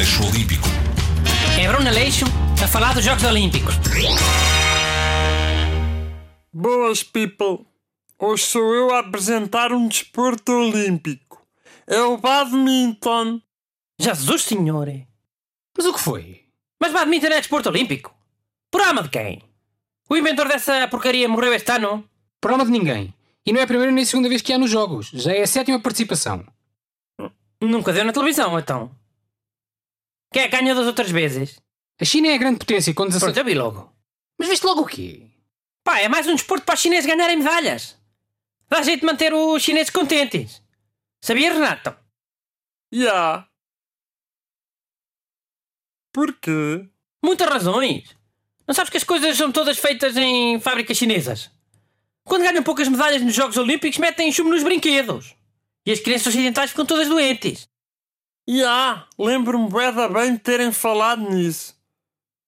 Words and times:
Aleixo 0.00 0.26
Olímpico. 0.26 0.66
É 1.60 1.68
Bruno 1.68 1.86
Aleixo 1.86 2.24
a 2.64 2.66
falar 2.66 2.94
dos 2.94 3.04
Jogos 3.04 3.22
Olímpicos. 3.22 3.74
Boas, 6.50 7.02
people! 7.02 7.66
Hoje 8.18 8.44
sou 8.44 8.74
eu 8.74 8.94
a 8.94 9.00
apresentar 9.00 9.74
um 9.74 9.86
desporto 9.86 10.52
olímpico. 10.52 11.46
É 11.86 12.00
o 12.00 12.16
badminton. 12.16 13.42
Jesus 14.00 14.44
Senhor! 14.44 14.88
Mas 15.76 15.84
o 15.84 15.92
que 15.92 16.00
foi? 16.00 16.46
Mas 16.80 16.94
badminton 16.94 17.26
é 17.26 17.40
desporto 17.40 17.68
olímpico? 17.68 18.14
Por 18.70 18.80
alma 18.80 19.02
de 19.02 19.10
quem? 19.10 19.42
O 20.08 20.16
inventor 20.16 20.48
dessa 20.48 20.88
porcaria 20.88 21.28
morreu 21.28 21.52
este 21.52 21.72
ano? 21.72 22.08
Por 22.40 22.52
alma 22.52 22.64
de 22.64 22.70
ninguém. 22.70 23.12
E 23.44 23.52
não 23.52 23.60
é 23.60 23.64
a 23.64 23.66
primeira 23.66 23.92
nem 23.92 24.04
a 24.04 24.06
segunda 24.06 24.30
vez 24.30 24.40
que 24.40 24.54
há 24.54 24.56
nos 24.56 24.70
jogos. 24.70 25.10
Já 25.12 25.34
é 25.34 25.42
a 25.42 25.46
sétima 25.46 25.78
participação. 25.78 26.42
Nunca 27.60 27.92
deu 27.92 28.06
na 28.06 28.14
televisão, 28.14 28.58
então. 28.58 28.98
Quem 30.32 30.42
é 30.42 30.48
que 30.48 30.56
ganhou 30.56 30.76
das 30.76 30.86
outras 30.86 31.10
vezes? 31.10 31.60
A 32.00 32.04
China 32.04 32.28
é 32.28 32.34
a 32.34 32.38
grande 32.38 32.58
potência 32.58 32.94
com 32.94 33.04
16... 33.04 33.24
Pronto, 33.24 33.36
eu 33.38 33.44
vi 33.44 33.54
logo. 33.54 33.92
Mas 34.38 34.48
viste 34.48 34.64
logo 34.64 34.82
o 34.82 34.86
quê? 34.86 35.26
Pá, 35.82 35.98
é 35.98 36.08
mais 36.08 36.26
um 36.26 36.34
desporto 36.34 36.64
para 36.64 36.74
os 36.74 36.80
chineses 36.80 37.06
ganharem 37.06 37.36
medalhas. 37.36 37.98
Dá 38.68 38.82
jeito 38.82 39.00
de 39.00 39.06
manter 39.06 39.34
os 39.34 39.62
chineses 39.62 39.90
contentes. 39.90 40.62
Sabia, 41.20 41.52
Renato? 41.52 41.94
Ya. 42.94 43.46
Porquê? 46.12 46.88
Muitas 47.22 47.48
razões. 47.48 48.16
Não 48.66 48.74
sabes 48.74 48.90
que 48.90 48.96
as 48.96 49.04
coisas 49.04 49.36
são 49.36 49.50
todas 49.50 49.78
feitas 49.78 50.16
em 50.16 50.60
fábricas 50.60 50.96
chinesas? 50.96 51.50
Quando 52.24 52.42
ganham 52.42 52.62
poucas 52.62 52.88
medalhas 52.88 53.22
nos 53.22 53.34
Jogos 53.34 53.56
Olímpicos, 53.56 53.98
metem 53.98 54.32
chumbo 54.32 54.50
nos 54.50 54.62
brinquedos. 54.62 55.34
E 55.84 55.90
as 55.90 56.00
crianças 56.00 56.28
ocidentais 56.28 56.70
ficam 56.70 56.86
todas 56.86 57.08
doentes. 57.08 57.68
Ya, 58.50 59.06
lembro-me 59.18 59.68
bué 59.68 59.92
da 59.92 60.08
bem 60.08 60.32
de 60.34 60.40
terem 60.40 60.72
falado 60.72 61.22
nisso. 61.30 61.76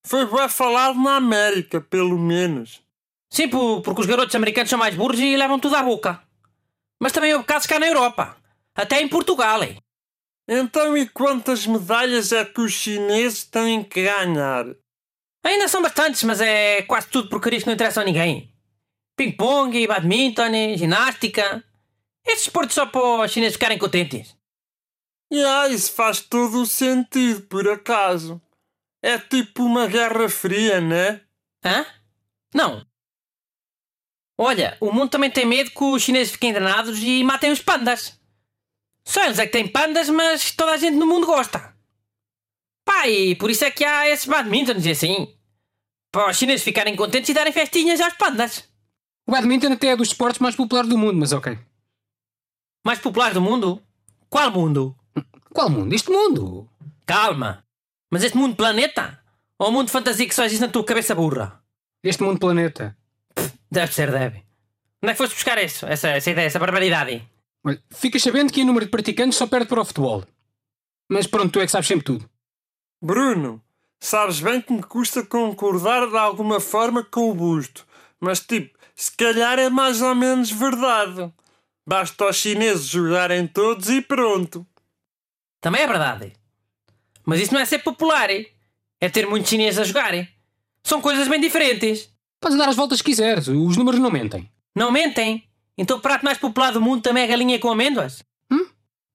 Foi 0.05 0.27
bué 0.27 0.49
falado 0.49 0.99
na 0.99 1.17
América, 1.17 1.81
pelo 1.81 2.19
menos. 2.19 2.83
Sim, 3.31 3.49
po- 3.49 3.81
porque 3.83 4.01
os 4.01 4.07
garotos 4.07 4.35
americanos 4.35 4.69
são 4.69 4.79
mais 4.79 4.97
burros 4.97 5.21
e 5.21 5.37
levam 5.37 5.61
tudo 5.61 5.77
à 5.77 5.83
boca. 5.83 6.21
Mas 7.01 7.13
também 7.13 7.33
houve 7.33 7.47
casos 7.47 7.67
cá 7.69 7.79
na 7.79 7.87
Europa. 7.87 8.37
Até 8.75 9.01
em 9.01 9.09
Portugal. 9.09 9.63
hein? 9.63 9.79
Então 10.49 10.97
e 10.97 11.09
quantas 11.09 11.67
medalhas 11.67 12.33
é 12.33 12.45
que 12.45 12.61
os 12.61 12.73
chineses 12.73 13.45
têm 13.45 13.85
que 13.85 14.03
ganhar? 14.03 14.67
Ainda 15.45 15.69
são 15.69 15.81
bastantes, 15.83 16.23
mas 16.25 16.41
é 16.41 16.83
quase 16.83 17.09
tudo 17.09 17.29
porcarias 17.29 17.63
que 17.63 17.69
não 17.69 17.75
interessam 17.75 18.03
a 18.03 18.07
ninguém. 18.07 18.53
Ping-pong, 19.17 19.87
badminton, 19.87 20.77
ginástica. 20.77 21.63
Estes 22.27 22.47
esportes 22.47 22.75
só 22.75 22.87
para 22.87 23.25
os 23.25 23.31
chineses 23.31 23.55
ficarem 23.55 23.79
contentes. 23.79 24.37
Ya, 25.33 25.67
isso 25.69 25.91
faz 25.93 26.21
todo 26.21 26.61
o 26.61 26.67
sentido, 26.67 27.41
por 27.47 27.67
acaso. 27.67 28.39
É 29.03 29.19
tipo 29.19 29.63
uma 29.65 29.87
guerra 29.87 30.29
fria, 30.29 30.79
né? 30.79 31.23
Hã? 31.65 31.87
Não. 32.55 32.87
Olha, 34.39 34.77
o 34.79 34.93
mundo 34.93 35.09
também 35.09 35.31
tem 35.31 35.47
medo 35.47 35.71
que 35.71 35.83
os 35.83 36.03
chineses 36.03 36.33
fiquem 36.33 36.53
danados 36.53 36.99
e 37.03 37.25
matem 37.25 37.51
os 37.51 37.63
pandas. 37.63 38.21
Só 39.07 39.25
eles 39.25 39.39
é 39.39 39.47
que 39.47 39.53
têm 39.53 39.67
pandas, 39.67 40.11
mas 40.11 40.51
toda 40.53 40.73
a 40.73 40.77
gente 40.77 40.97
no 40.97 41.07
mundo 41.07 41.27
gosta. 41.27 41.75
Pá, 42.85 43.09
e 43.09 43.35
por 43.35 43.51
isso 43.51 43.65
é 43.65 43.71
que 43.71 43.85
há 43.85 44.09
esses 44.11 44.27
badmintons 44.27 44.85
e 44.85 44.91
assim. 44.91 45.35
Para 46.13 46.31
os 46.31 46.37
chineses 46.37 46.63
ficarem 46.63 46.95
contentes 46.95 47.31
e 47.31 47.35
darem 47.35 47.55
festinhas 47.55 48.03
aos 48.03 48.15
pandas. 48.15 48.69
O 49.27 49.33
badminton 49.33 49.73
até 49.73 49.89
é 49.89 49.97
dos 49.97 50.09
esportes 50.09 50.41
mais 50.41 50.55
populares 50.55 50.91
do 50.91 50.99
mundo, 50.99 51.19
mas 51.19 51.33
ok. 51.33 51.59
Mais 52.85 52.99
populares 52.99 53.35
do 53.35 53.41
mundo? 53.41 53.83
Qual 54.29 54.51
mundo? 54.51 54.95
Qual 55.53 55.69
mundo? 55.69 55.95
Este 55.95 56.11
mundo! 56.11 56.69
Calma. 57.05 57.65
Mas 58.11 58.25
este 58.25 58.37
mundo 58.37 58.57
planeta? 58.57 59.23
Ou 59.59 59.69
o 59.69 59.73
mundo 59.73 59.87
de 59.87 59.93
fantasia 59.93 60.27
que 60.27 60.35
só 60.35 60.45
existe 60.45 60.63
na 60.63 60.73
tua 60.73 60.85
cabeça 60.85 61.15
burra? 61.15 61.63
Este 62.03 62.23
mundo 62.23 62.41
planeta. 62.41 62.97
Deve 63.71 63.93
ser, 63.93 64.11
deve. 64.11 64.43
Onde 65.03 65.11
é 65.11 65.13
que 65.13 65.19
foste 65.19 65.35
buscar 65.35 65.63
isso? 65.63 65.87
Essa, 65.87 66.09
essa 66.09 66.31
ideia, 66.31 66.47
essa 66.47 66.59
barbaridade? 66.59 67.29
Olha, 67.65 67.83
ficas 67.91 68.23
sabendo 68.23 68.53
que 68.53 68.63
em 68.63 68.65
número 68.65 68.87
de 68.87 68.91
praticantes 68.91 69.37
só 69.37 69.47
perde 69.47 69.67
para 69.67 69.81
o 69.81 69.85
futebol. 69.85 70.25
Mas 71.11 71.27
pronto, 71.27 71.53
tu 71.53 71.61
é 71.61 71.67
que 71.67 71.71
sabes 71.71 71.87
sempre 71.87 72.05
tudo. 72.05 72.29
Bruno, 73.03 73.63
sabes 74.01 74.41
bem 74.41 74.61
que 74.61 74.73
me 74.73 74.83
custa 74.83 75.25
concordar 75.25 76.09
de 76.09 76.17
alguma 76.17 76.61
forma 76.61 77.05
com 77.05 77.31
o 77.31 77.35
busto. 77.35 77.87
Mas 78.19 78.41
tipo, 78.41 78.79
se 78.95 79.15
calhar 79.15 79.59
é 79.59 79.69
mais 79.69 80.01
ou 80.01 80.15
menos 80.15 80.51
verdade. 80.51 81.33
Basta 81.87 82.27
os 82.27 82.37
chineses 82.37 82.87
jogarem 82.87 83.47
todos 83.47 83.91
e 83.91 84.01
pronto. 84.01 84.67
Também 85.63 85.81
é 85.81 85.87
verdade. 85.87 86.35
Mas 87.25 87.41
isso 87.41 87.55
não 87.55 87.61
é 87.61 87.65
ser 87.65 87.79
popular, 87.79 88.29
hein? 88.29 88.47
é 89.03 89.09
ter 89.09 89.27
muitos 89.27 89.51
chineses 89.51 89.81
a 89.81 89.85
jogarem. 89.85 90.29
São 90.85 91.01
coisas 91.01 91.27
bem 91.27 91.41
diferentes. 91.41 92.09
Podes 92.41 92.57
dar 92.57 92.69
as 92.69 92.77
voltas 92.77 93.03
que 93.03 93.11
quiseres, 93.11 93.49
os 93.49 93.77
números 93.77 93.99
não 93.99 94.13
mentem. 94.13 94.49
Não 94.73 94.93
mentem? 94.93 95.43
Então 95.77 95.97
o 95.97 96.01
prato 96.01 96.25
mais 96.25 96.39
popular 96.39 96.71
do 96.71 96.81
mundo 96.81 97.03
também 97.03 97.25
é 97.25 97.27
galinha 97.27 97.59
com 97.59 97.69
amêndoas? 97.69 98.23
Hum? 98.49 98.65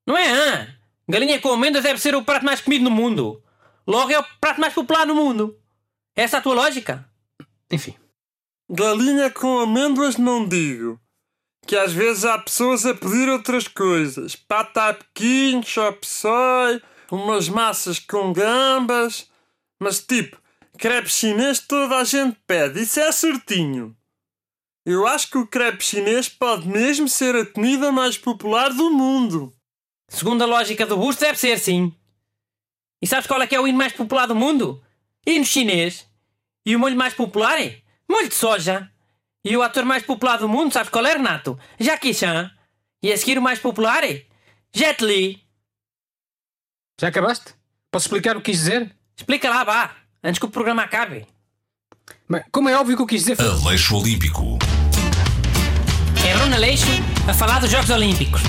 Não 0.06 0.18
é, 0.18 0.30
hã? 0.30 0.68
Galinha 1.08 1.40
com 1.40 1.54
amêndoas 1.54 1.86
deve 1.86 2.02
ser 2.02 2.16
o 2.16 2.24
prato 2.24 2.44
mais 2.46 2.60
comido 2.60 2.84
no 2.84 2.92
mundo. 2.92 3.42
Logo 3.88 4.12
é 4.12 4.20
o 4.20 4.26
prato 4.42 4.60
mais 4.60 4.74
popular 4.74 5.08
no 5.08 5.16
mundo. 5.16 5.58
Essa 6.14 6.36
é 6.36 6.40
a 6.40 6.44
tua 6.44 6.56
lógica? 6.56 7.10
Enfim. 7.72 7.96
Galinha 8.70 9.30
com 9.32 9.60
amêndoas 9.60 10.18
não 10.18 10.46
digo. 10.46 11.00
Que 11.68 11.76
às 11.76 11.92
vezes 11.92 12.24
há 12.24 12.40
pessoas 12.40 12.86
a 12.86 12.96
pedir 12.96 13.28
outras 13.30 13.68
coisas. 13.68 14.36
Pata 14.36 14.90
a 14.90 15.64
chop 15.66 16.08
soy, 16.08 16.82
umas 17.12 17.50
massas 17.50 18.00
com 18.00 18.32
gambas. 18.32 19.30
Mas 19.80 20.00
tipo, 20.00 20.38
crepe 20.78 21.10
chinês 21.10 21.60
toda 21.60 21.98
a 21.98 22.04
gente 22.06 22.38
pede. 22.48 22.82
Isso 22.82 23.00
é 23.00 23.12
certinho. 23.12 23.96
Eu 24.86 25.06
acho 25.06 25.30
que 25.30 25.38
o 25.38 25.46
crepe 25.46 25.84
chinês 25.84 26.30
pode 26.30 26.66
mesmo 26.66 27.10
ser 27.10 27.36
a 27.36 27.46
comida 27.46 27.92
mais 27.92 28.18
popular 28.18 28.74
do 28.74 28.90
mundo. 28.90 29.54
Segundo 30.10 30.44
a 30.44 30.46
lógica 30.46 30.86
do 30.86 30.96
busto, 30.96 31.20
deve 31.20 31.38
ser 31.38 31.60
sim. 31.60 31.94
E 33.02 33.06
sabes 33.06 33.28
qual 33.28 33.42
é 33.42 33.48
que 33.48 33.54
é 33.54 33.60
o 33.60 33.68
hino 33.68 33.78
mais 33.78 33.92
popular 33.92 34.26
do 34.26 34.34
mundo? 34.34 34.82
Hino 35.26 35.44
chinês. 35.44 36.10
E 36.66 36.74
o 36.74 36.80
molho 36.80 36.96
mais 36.96 37.14
popular 37.14 37.62
é 37.62 37.82
molho 38.10 38.30
de 38.30 38.36
soja. 38.36 38.90
E 39.50 39.56
o 39.56 39.64
ator 39.64 39.86
mais 39.86 40.04
popular 40.04 40.38
do 40.40 40.50
mundo, 40.50 40.74
sabes 40.74 40.90
qual 40.90 41.06
é, 41.06 41.14
Renato? 41.14 41.58
Jackie 41.80 42.14
Chan. 42.14 42.52
E 43.02 43.14
a 43.14 43.18
seguir 43.18 43.38
o 43.38 43.42
mais 43.42 43.60
popular 43.60 44.04
é 44.04 44.26
Jet 44.74 45.02
Li. 45.02 45.42
Já 47.00 47.08
acabaste? 47.08 47.54
Posso 47.90 48.08
explicar 48.08 48.36
o 48.36 48.42
que 48.42 48.52
quis 48.52 48.60
dizer? 48.60 48.94
Explica 49.16 49.50
lá, 49.50 49.64
vá, 49.64 49.96
antes 50.22 50.38
que 50.38 50.46
o 50.46 50.50
programa 50.50 50.84
acabe. 50.84 51.26
Bem, 52.30 52.44
como 52.52 52.68
é 52.68 52.78
óbvio 52.78 52.98
que 52.98 53.04
eu 53.04 53.08
quis 53.08 53.22
dizer 53.22 53.38
foi... 53.38 53.48
Aleixo 53.48 53.96
Olímpico. 53.96 54.60
É 56.28 56.36
Bruno 56.36 56.56
Aleixo 56.56 56.86
a 57.30 57.34
falar 57.34 57.60
dos 57.60 57.72
Jogos 57.72 57.90
Olímpicos. 57.90 58.42